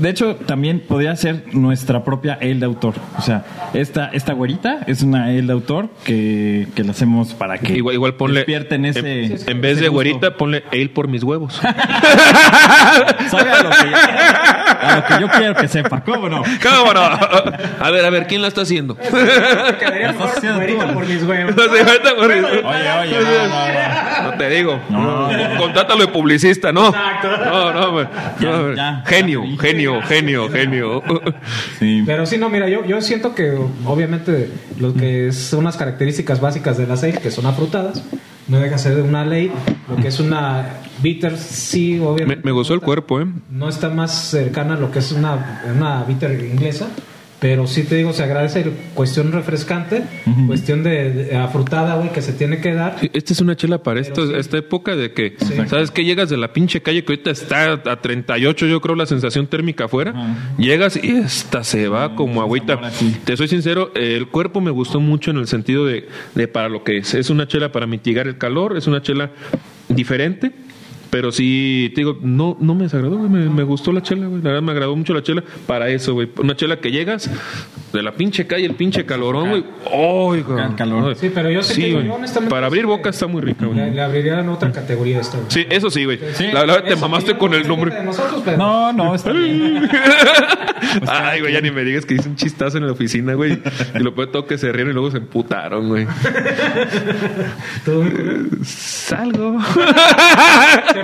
de 0.00 0.10
hecho, 0.10 0.36
también 0.36 0.80
podría 0.80 1.14
ser 1.16 1.44
nuestra 1.54 2.04
propia 2.04 2.38
ale 2.40 2.54
de 2.56 2.66
autor. 2.66 2.94
O 3.18 3.22
sea, 3.22 3.44
esta, 3.74 4.10
esta 4.12 4.32
güerita 4.32 4.80
es 4.86 5.02
una 5.02 5.24
ale 5.26 5.42
de 5.42 5.52
autor 5.52 5.88
que, 6.04 6.68
que 6.74 6.84
la 6.84 6.92
hacemos 6.92 7.34
para 7.34 7.58
que 7.58 7.74
Igual, 7.74 7.94
igual 7.94 8.14
ponle. 8.14 8.40
despierten 8.40 8.84
ese. 8.84 9.24
en, 9.24 9.32
en 9.46 9.60
vez 9.60 9.72
ese 9.72 9.82
de 9.82 9.88
gusto. 9.88 9.92
güerita, 9.92 10.36
ponle 10.36 10.64
ale 10.72 10.88
por 10.88 11.08
mis 11.08 11.22
huevos. 11.22 11.54
Sabe 13.30 13.50
a 13.50 13.62
lo, 13.62 13.70
que, 13.70 13.94
a 13.94 14.96
lo 14.96 15.04
que 15.04 15.20
yo 15.20 15.28
quiero 15.38 15.54
que 15.54 15.68
sepa. 15.68 16.00
¿Cómo 16.02 16.28
no? 16.28 16.42
¿Cómo 16.62 16.92
no? 16.94 17.00
A 17.00 17.90
ver, 17.90 18.04
a 18.04 18.10
ver, 18.10 18.26
¿quién 18.26 18.42
la 18.42 18.48
está 18.48 18.62
haciendo? 18.62 18.96
Oye, 19.00 19.10
oye, 23.00 23.20
no, 23.20 23.48
no, 23.48 24.24
no. 24.24 24.30
No 24.30 24.36
te 24.38 24.48
digo. 24.50 24.80
No. 24.88 25.28
Contrátalo 25.58 26.00
de 26.06 26.08
publicista, 26.08 26.72
¿no? 26.72 26.88
Exacto. 26.88 27.28
No, 27.44 27.72
no. 27.72 28.00
Ya, 28.40 28.74
ya. 28.76 29.02
Genio, 29.06 29.42
genio, 30.02 30.48
genio, 30.48 31.02
genio. 31.02 31.02
Sí. 31.78 32.02
Pero 32.06 32.26
sí, 32.26 32.38
no, 32.38 32.48
mira, 32.48 32.68
yo, 32.68 32.84
yo 32.84 33.00
siento 33.00 33.34
que 33.34 33.56
obviamente 33.86 34.50
lo 34.78 34.94
que 34.94 35.32
son 35.32 35.60
unas 35.60 35.76
características 35.76 36.40
básicas 36.40 36.76
de 36.78 36.86
las 36.86 37.02
ale, 37.02 37.14
que 37.14 37.30
son 37.30 37.46
afrutadas, 37.46 38.02
no 38.48 38.58
deja 38.58 38.76
de 38.76 38.78
ser 38.82 39.00
una 39.02 39.24
ley, 39.24 39.50
lo 39.88 39.96
que 39.96 40.08
es 40.08 40.18
una 40.20 40.66
bitter, 41.02 41.36
sí, 41.36 41.94
Me, 41.94 42.06
obviamente. 42.06 42.44
me 42.44 42.52
gustó 42.52 42.74
el 42.74 42.80
cuerpo, 42.80 43.20
¿eh? 43.20 43.26
No 43.50 43.68
está 43.68 43.88
más 43.90 44.12
cercana 44.12 44.74
a 44.74 44.76
lo 44.76 44.90
que 44.90 44.98
es 44.98 45.12
una, 45.12 45.62
una 45.74 46.04
bitter 46.04 46.44
inglesa, 46.44 46.88
pero 47.40 47.66
sí 47.66 47.84
te 47.84 47.96
digo, 47.96 48.12
se 48.12 48.22
agradece 48.22 48.70
cuestión 48.94 49.32
refrescante, 49.32 50.02
cuestión 50.46 50.82
de, 50.82 51.10
de 51.12 51.36
afrutada, 51.36 51.96
güey, 51.96 52.12
que 52.12 52.20
se 52.22 52.32
tiene 52.34 52.60
que 52.60 52.74
dar. 52.74 52.96
Sí, 53.00 53.10
Esta 53.14 53.32
es 53.32 53.40
una 53.40 53.56
chela 53.56 53.82
para 53.82 54.00
esto, 54.00 54.26
sí. 54.26 54.34
esta 54.36 54.58
época 54.58 54.94
de 54.94 55.12
que, 55.12 55.36
Sí. 55.38 55.54
¿sabes 55.66 55.90
que 55.90 56.04
Llegas 56.04 56.28
de 56.28 56.36
la 56.36 56.52
pinche 56.52 56.82
calle 56.82 57.04
que 57.04 57.12
ahorita 57.12 57.30
está 57.30 57.72
a 57.72 58.00
38, 58.00 58.66
yo 58.66 58.80
creo, 58.80 58.94
la 58.94 59.06
sensación 59.06 59.46
térmica 59.46 59.84
afuera. 59.86 60.36
Llegas 60.58 60.98
y 61.02 61.10
esta 61.16 61.64
se 61.64 61.88
va 61.88 62.14
como 62.14 62.40
agüita. 62.42 62.78
Te 63.24 63.36
soy 63.36 63.48
sincero, 63.48 63.90
el 63.94 64.28
cuerpo 64.28 64.60
me 64.60 64.70
gustó 64.70 65.00
mucho 65.00 65.30
en 65.30 65.38
el 65.38 65.46
sentido 65.46 65.86
de, 65.86 66.08
de 66.34 66.48
para 66.48 66.68
lo 66.68 66.84
que 66.84 66.98
es. 66.98 67.14
Es 67.14 67.30
una 67.30 67.48
chela 67.48 67.72
para 67.72 67.86
mitigar 67.86 68.26
el 68.28 68.36
calor, 68.38 68.76
es 68.76 68.86
una 68.86 69.00
chela 69.02 69.30
diferente. 69.88 70.52
Pero 71.10 71.32
sí, 71.32 71.90
te 71.94 72.02
digo, 72.02 72.16
no, 72.22 72.56
no 72.60 72.74
me 72.76 72.84
desagradó, 72.84 73.16
güey. 73.18 73.28
Me, 73.28 73.48
me 73.50 73.62
gustó 73.64 73.92
la 73.92 74.00
chela, 74.00 74.26
güey. 74.28 74.40
La 74.42 74.50
verdad 74.50 74.62
me 74.62 74.70
agradó 74.72 74.94
mucho 74.94 75.12
la 75.12 75.22
chela 75.22 75.42
para 75.66 75.88
eso, 75.88 76.14
güey. 76.14 76.30
Una 76.38 76.54
chela 76.54 76.78
que 76.78 76.92
llegas 76.92 77.28
de 77.92 78.02
la 78.02 78.12
pinche 78.12 78.46
calle, 78.46 78.64
el 78.66 78.74
pinche 78.76 79.04
calorón, 79.04 79.48
güey. 79.50 79.64
¡Ay, 79.86 80.42
güey! 80.42 80.64
El 80.64 80.74
calor. 80.76 81.16
Sí, 81.16 81.30
pero 81.34 81.50
yo 81.50 81.62
sí 81.64 81.74
te 81.74 81.86
digo, 81.88 81.96
güey. 81.98 82.06
yo 82.08 82.14
honestamente 82.14 82.50
Para 82.54 82.66
abrir 82.68 82.82
sí 82.82 82.86
boca 82.86 83.10
está 83.10 83.26
muy 83.26 83.40
rica, 83.42 83.66
güey. 83.66 83.76
Le, 83.76 83.90
le 83.90 84.02
abrirían 84.02 84.48
otra 84.48 84.70
categoría 84.70 85.18
a 85.18 85.20
esto. 85.22 85.38
güey. 85.38 85.50
Sí, 85.50 85.66
eso 85.68 85.90
sí, 85.90 86.04
güey. 86.04 86.20
Sí. 86.34 86.46
La 86.52 86.60
verdad 86.60 86.84
te 86.84 86.94
mamaste 86.94 87.36
con 87.36 87.50
no 87.50 87.56
el 87.56 87.64
sé 87.64 87.68
nombre. 87.68 87.90
qué 87.90 87.96
de 87.96 88.04
nosotros, 88.04 88.42
pero- 88.44 88.56
No, 88.56 88.92
no, 88.92 89.12
está 89.14 89.32
bien. 89.32 89.88
Ay, 91.08 91.40
güey, 91.40 91.52
ya 91.52 91.60
ni 91.60 91.70
me 91.72 91.82
digas 91.84 92.06
que 92.06 92.14
hice 92.14 92.28
un 92.28 92.36
chistazo 92.36 92.78
en 92.78 92.86
la 92.86 92.92
oficina, 92.92 93.34
güey. 93.34 93.60
Y 93.94 93.98
lo 93.98 94.14
peor 94.14 94.30
todo 94.30 94.46
que 94.46 94.56
se 94.58 94.70
rieron 94.72 94.92
y 94.92 94.94
luego 94.94 95.10
se 95.10 95.18
emputaron, 95.18 95.88
güey. 95.88 96.06
Curioso. 97.84 98.64
Salgo. 98.64 99.58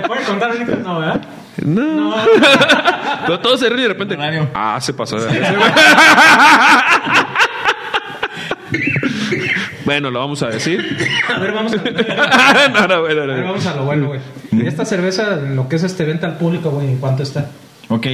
¿Se 0.01 0.07
puede 0.07 0.23
contar 0.23 0.51
ahorita? 0.51 0.75
No, 0.77 0.99
¿verdad? 0.99 1.21
No. 1.63 2.15
Pero 3.25 3.39
todos 3.39 3.59
se 3.59 3.69
ríen 3.69 3.79
y 3.79 3.83
de 3.83 3.87
repente. 3.89 4.15
Horario. 4.15 4.49
Ah, 4.53 4.79
se 4.79 4.93
pasó. 4.93 5.17
de 5.17 5.41
bueno, 9.85 10.11
lo 10.11 10.19
vamos 10.19 10.43
a 10.43 10.47
decir. 10.47 10.97
A 11.33 11.39
ver, 11.39 11.53
vamos 11.53 11.73
a, 11.73 11.77
no, 12.69 12.87
no, 12.87 12.93
a 12.95 13.01
ver, 13.01 13.17
no. 13.17 13.43
vamos 13.43 13.65
a 13.65 13.75
lo 13.75 13.85
bueno, 13.85 14.07
güey. 14.07 14.19
Esta 14.65 14.85
cerveza, 14.85 15.35
lo 15.37 15.67
que 15.69 15.77
es 15.77 15.83
este 15.83 16.03
venta 16.03 16.27
al 16.27 16.37
público, 16.37 16.69
güey, 16.69 16.87
¿en 16.87 16.97
cuánto 16.97 17.23
está? 17.23 17.47
Ok, 17.89 18.05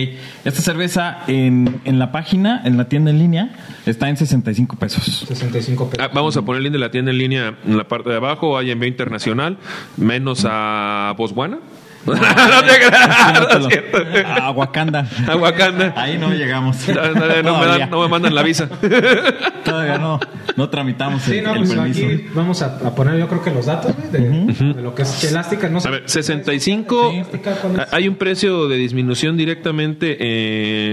esta 0.45 0.61
cerveza 0.61 1.23
en, 1.27 1.81
en 1.85 1.97
la 1.97 2.11
página, 2.11 2.61
en 2.63 2.77
la 2.77 2.89
tienda 2.89 3.09
en 3.09 3.17
línea, 3.17 3.55
está 3.87 4.07
en 4.07 4.17
65 4.17 4.75
pesos. 4.75 5.25
65 5.27 5.89
pesos. 5.89 6.05
Ah, 6.05 6.11
vamos 6.13 6.37
a 6.37 6.43
poner 6.43 6.59
el 6.59 6.63
link 6.65 6.73
de 6.73 6.79
la 6.79 6.91
tienda 6.91 7.09
en 7.11 7.17
línea 7.17 7.57
en 7.65 7.77
la 7.77 7.87
parte 7.87 8.09
de 8.09 8.17
abajo. 8.17 8.57
Hay 8.57 8.69
envío 8.69 8.87
internacional, 8.87 9.57
menos 9.97 10.45
a 10.47 11.15
Botswana. 11.17 11.57
no 12.05 12.13
te 12.15 12.75
creas, 12.75 13.33
no 13.49 13.57
es 13.59 13.67
cierto. 13.67 13.97
A 14.41 14.51
Wakanda. 14.51 15.07
A 15.27 15.35
Wakanda. 15.37 15.93
Ahí 15.95 16.17
no 16.17 16.31
llegamos. 16.33 16.87
No, 16.89 17.13
no, 17.13 17.41
no 17.43 17.59
me 17.59 17.65
dan- 17.65 17.89
no 17.89 18.01
me 18.01 18.07
mandan 18.09 18.35
la 18.35 18.43
visa. 18.43 18.67
Todavía 19.63 19.97
no, 19.97 20.19
no 20.57 20.69
tramitamos 20.69 21.21
Sí, 21.23 21.37
el, 21.37 21.43
no, 21.45 21.53
el 21.53 21.57
pues 21.59 21.73
permiso. 21.73 22.05
aquí 22.05 22.25
vamos 22.33 22.61
a, 22.61 22.77
a 22.85 22.93
poner 22.95 23.17
yo 23.17 23.27
creo 23.27 23.41
que 23.43 23.51
los 23.51 23.65
datos, 23.65 23.93
de, 24.11 24.19
de 24.19 24.81
lo 24.81 24.93
que 24.93 25.03
es 25.03 25.23
elástica. 25.23 25.69
No 25.69 25.79
sé. 25.79 25.87
A 25.87 25.91
ver, 25.91 26.03
65. 26.09 27.11
Elástica, 27.11 27.55
¿cuál 27.55 27.79
es? 27.79 27.93
¿Hay 27.93 28.07
un 28.07 28.15
precio 28.15 28.67
de 28.67 28.75
disminución 28.77 29.37
directamente 29.37 30.17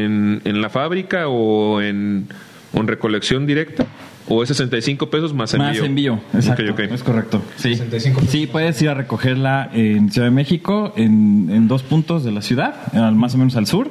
en, 0.05 0.41
en 0.45 0.63
la 0.63 0.71
fábrica 0.71 1.29
o 1.29 1.81
en, 1.81 2.29
o 2.73 2.81
en 2.81 2.87
recolección 2.87 3.47
directa? 3.47 3.85
¿O 4.33 4.43
es 4.43 4.49
65 4.49 5.11
pesos 5.11 5.35
más 5.35 5.53
envío? 5.55 5.69
Más 5.69 5.77
envío, 5.79 6.21
exacto. 6.33 6.63
Ok, 6.63 6.71
ok. 6.71 6.81
Es 6.93 7.03
correcto. 7.03 7.43
Sí. 7.57 7.75
65 7.75 8.21
pesos. 8.21 8.33
sí, 8.33 8.47
puedes 8.47 8.81
ir 8.81 8.89
a 8.89 8.95
recogerla 8.95 9.69
en 9.75 10.11
Ciudad 10.11 10.29
de 10.29 10.31
México, 10.31 10.93
en, 10.97 11.49
en 11.53 11.67
dos 11.69 11.83
puntos 11.83 12.23
de 12.25 12.31
la 12.33 12.41
ciudad, 12.41 12.75
al- 12.95 13.17
más 13.17 13.35
o 13.35 13.39
menos 13.39 13.57
al 13.57 13.67
sur, 13.67 13.91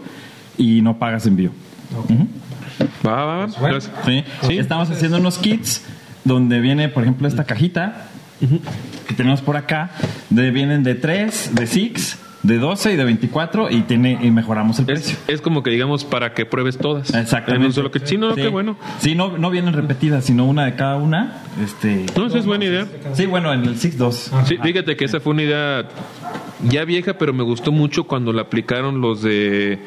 y 0.57 0.81
no 0.81 0.97
pagas 0.97 1.25
envío. 1.27 1.51
Va, 3.05 3.11
va, 3.25 3.25
va. 3.25 3.45
Pues 3.47 3.59
bueno. 3.59 3.75
Gracias. 3.79 3.95
Sí. 4.05 4.23
Sí. 4.47 4.57
Estamos 4.57 4.89
haciendo 4.89 5.17
unos 5.17 5.37
kits 5.37 5.83
donde 6.23 6.59
viene, 6.59 6.89
por 6.89 7.03
ejemplo, 7.03 7.27
esta 7.27 7.43
cajita 7.43 8.05
que 9.07 9.13
tenemos 9.15 9.41
por 9.41 9.57
acá, 9.57 9.91
de, 10.29 10.51
vienen 10.51 10.83
de 10.83 10.95
3, 10.95 11.51
de 11.55 11.67
6, 11.67 12.17
de 12.43 12.57
12 12.57 12.93
y 12.93 12.95
de 12.95 13.03
24 13.03 13.69
y 13.69 13.81
tiene 13.81 14.17
y 14.21 14.31
mejoramos 14.31 14.79
el 14.79 14.85
precio. 14.85 15.17
Es, 15.27 15.35
es 15.35 15.41
como 15.41 15.61
que 15.63 15.71
digamos 15.71 16.05
para 16.05 16.33
que 16.33 16.45
pruebes 16.45 16.77
todas. 16.77 17.13
Exactamente. 17.13 17.55
En 17.63 17.67
un 17.67 17.73
solo 17.73 17.91
que 17.91 17.99
sí, 18.05 18.17
no, 18.17 18.33
Sí. 18.35 18.41
qué 18.41 18.47
bueno. 18.47 18.77
Sí, 18.99 19.13
no, 19.15 19.37
no 19.37 19.49
vienen 19.49 19.73
repetidas, 19.73 20.25
sino 20.25 20.45
una 20.45 20.65
de 20.65 20.75
cada 20.75 20.95
una. 20.97 21.43
Este, 21.63 22.05
No, 22.15 22.27
esa 22.27 22.37
es 22.37 22.45
buena 22.45 22.65
idea. 22.65 22.87
sí, 23.13 23.25
bueno, 23.25 23.51
en 23.53 23.65
el 23.65 23.77
6 23.77 23.97
2. 23.97 24.31
Sí, 24.45 24.57
fíjate 24.61 24.95
que 24.95 25.05
esa 25.05 25.19
fue 25.19 25.33
una 25.33 25.43
idea 25.43 25.87
ya 26.69 26.85
vieja, 26.85 27.13
pero 27.17 27.33
me 27.33 27.43
gustó 27.43 27.71
mucho 27.71 28.05
cuando 28.05 28.31
la 28.33 28.43
aplicaron 28.43 29.01
los 29.01 29.21
de, 29.21 29.79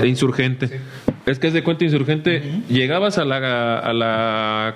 de 0.00 0.08
Insurgente. 0.08 0.80
Es 1.26 1.38
que 1.38 1.48
es 1.48 1.52
de 1.52 1.62
cuenta 1.62 1.84
Insurgente, 1.84 2.62
llegabas 2.68 3.18
a 3.18 3.24
la 3.26 3.78
a 3.78 3.92
la 3.92 4.74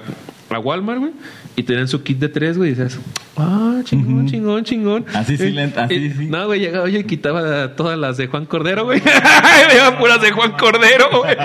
a 0.50 0.58
Walmart, 0.58 1.00
güey, 1.00 1.12
y 1.56 1.62
tenían 1.64 1.88
su 1.88 2.02
kit 2.02 2.18
de 2.18 2.28
tres, 2.28 2.56
güey, 2.58 2.70
y 2.70 2.74
dices, 2.74 3.00
ah, 3.36 3.80
chingón, 3.84 4.26
chingón, 4.26 4.64
chingón. 4.64 5.04
Así 5.14 5.36
sí, 5.36 5.52
lent- 5.52 5.76
así 5.76 5.94
y- 5.94 6.10
sí. 6.10 6.26
No, 6.26 6.46
güey, 6.46 6.60
llegaba 6.60 6.88
yo 6.88 6.98
y 7.00 7.04
quitaba 7.04 7.74
todas 7.76 7.98
las 7.98 8.16
de 8.16 8.26
Juan 8.28 8.46
Cordero, 8.46 8.84
güey. 8.84 9.00
Me 9.68 9.74
iban 9.74 9.98
puras 9.98 10.20
de 10.20 10.30
Juan 10.32 10.52
Cordero, 10.52 11.10
güey. 11.22 11.36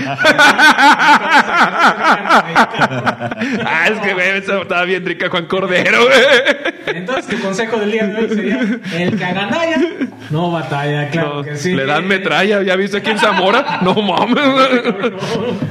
ah, 3.65 3.87
es 3.91 3.99
que, 3.99 4.13
güey, 4.13 4.29
estaba 4.37 4.83
bien 4.85 5.05
rica 5.05 5.29
Juan 5.29 5.45
Cordero, 5.45 6.05
güey. 6.05 6.19
Entonces, 6.87 7.27
tu 7.27 7.39
consejo 7.43 7.77
del 7.77 7.91
día 7.91 8.07
de 8.07 8.15
hoy 8.15 8.29
sería: 8.29 8.59
el 8.97 9.17
que 9.17 9.25
aganalla 9.25 9.77
no 10.29 10.51
batalla, 10.51 11.09
claro 11.09 11.35
No, 11.37 11.43
que 11.43 11.55
sí. 11.57 11.73
Le 11.73 11.85
dan 11.85 12.07
metralla, 12.07 12.61
¿ya 12.63 12.75
viste 12.75 12.97
aquí 12.97 13.11
en 13.11 13.19
Zamora? 13.19 13.79
No 13.81 13.93
mames. 13.95 14.43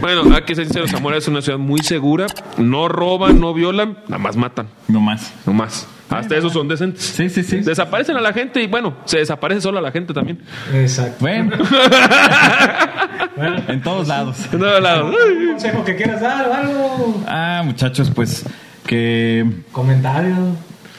bueno, 0.00 0.34
hay 0.34 0.42
que 0.42 0.54
ser 0.54 0.64
sincero, 0.64 0.86
Zamora 0.88 1.16
es 1.16 1.26
una 1.28 1.42
ciudad 1.42 1.58
muy 1.58 1.80
segura. 1.80 2.26
No 2.56 2.88
roban, 2.88 3.40
no 3.40 3.52
violan, 3.54 3.98
nada 4.08 4.18
más 4.18 4.36
matan. 4.36 4.68
No 4.88 5.00
más. 5.00 5.32
No 5.46 5.52
más. 5.52 5.86
Hasta 6.10 6.36
esos 6.36 6.52
son 6.52 6.68
decentes. 6.68 7.02
Sí, 7.02 7.28
sí, 7.28 7.42
sí. 7.42 7.58
Desaparecen 7.60 8.16
a 8.16 8.20
la 8.20 8.32
gente 8.32 8.62
y 8.62 8.66
bueno, 8.66 8.96
se 9.04 9.18
desaparece 9.18 9.60
solo 9.60 9.78
a 9.78 9.82
la 9.82 9.90
gente 9.90 10.14
también. 10.14 10.40
Exacto. 10.72 11.16
Bueno, 11.20 11.56
Bueno, 13.36 13.62
en 13.68 13.82
todos 13.82 14.08
lados. 14.08 14.50
De 14.50 14.58
todos 14.58 14.82
lados. 14.82 15.14
¿un 15.14 15.50
consejo 15.50 15.84
que 15.84 15.96
quieras 15.96 16.20
dar 16.20 16.48
o 16.48 16.54
algo? 16.54 17.24
Ah, 17.26 17.62
muchachos, 17.64 18.10
pues 18.14 18.44
que 18.86 19.46
Comentario. 19.70 20.34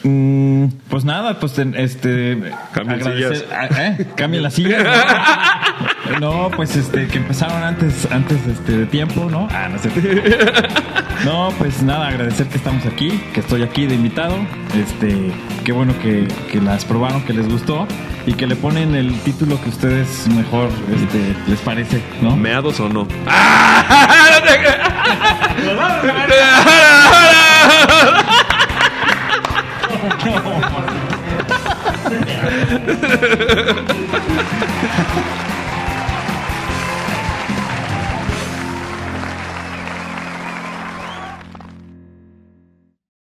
Mm, 0.03 0.67
pues 0.89 1.03
nada, 1.03 1.39
pues 1.39 1.57
este 1.59 2.37
Cambien 2.71 3.03
sillas. 3.03 3.45
ah, 3.51 3.67
¿eh? 3.81 4.07
Cambien 4.15 4.43
las 4.43 4.53
sillas. 4.53 4.83
No, 6.19 6.49
pues 6.55 6.75
este, 6.75 7.07
que 7.07 7.17
empezaron 7.17 7.63
antes, 7.63 8.07
antes 8.11 8.37
este, 8.47 8.77
de 8.77 8.85
tiempo, 8.85 9.29
¿no? 9.29 9.47
Ah, 9.51 9.69
no 9.69 9.77
sé. 9.77 9.89
No, 11.25 11.53
pues 11.57 11.83
nada, 11.83 12.07
agradecer 12.07 12.47
que 12.47 12.55
estamos 12.55 12.85
aquí, 12.85 13.21
que 13.33 13.41
estoy 13.41 13.61
aquí 13.63 13.85
de 13.85 13.95
invitado. 13.95 14.37
Este, 14.73 15.31
qué 15.65 15.73
bueno 15.73 15.93
que, 16.01 16.27
que 16.49 16.61
las 16.61 16.85
probaron, 16.85 17.23
que 17.23 17.33
les 17.33 17.49
gustó 17.49 17.85
y 18.25 18.33
que 18.33 18.47
le 18.47 18.55
ponen 18.55 18.95
el 18.95 19.19
título 19.21 19.61
que 19.61 19.69
ustedes 19.69 20.27
mejor 20.29 20.69
este, 20.93 21.35
les 21.47 21.59
parece, 21.59 22.01
¿no? 22.21 22.37
¿Meados 22.37 22.79
o 22.79 22.87
no? 22.87 23.05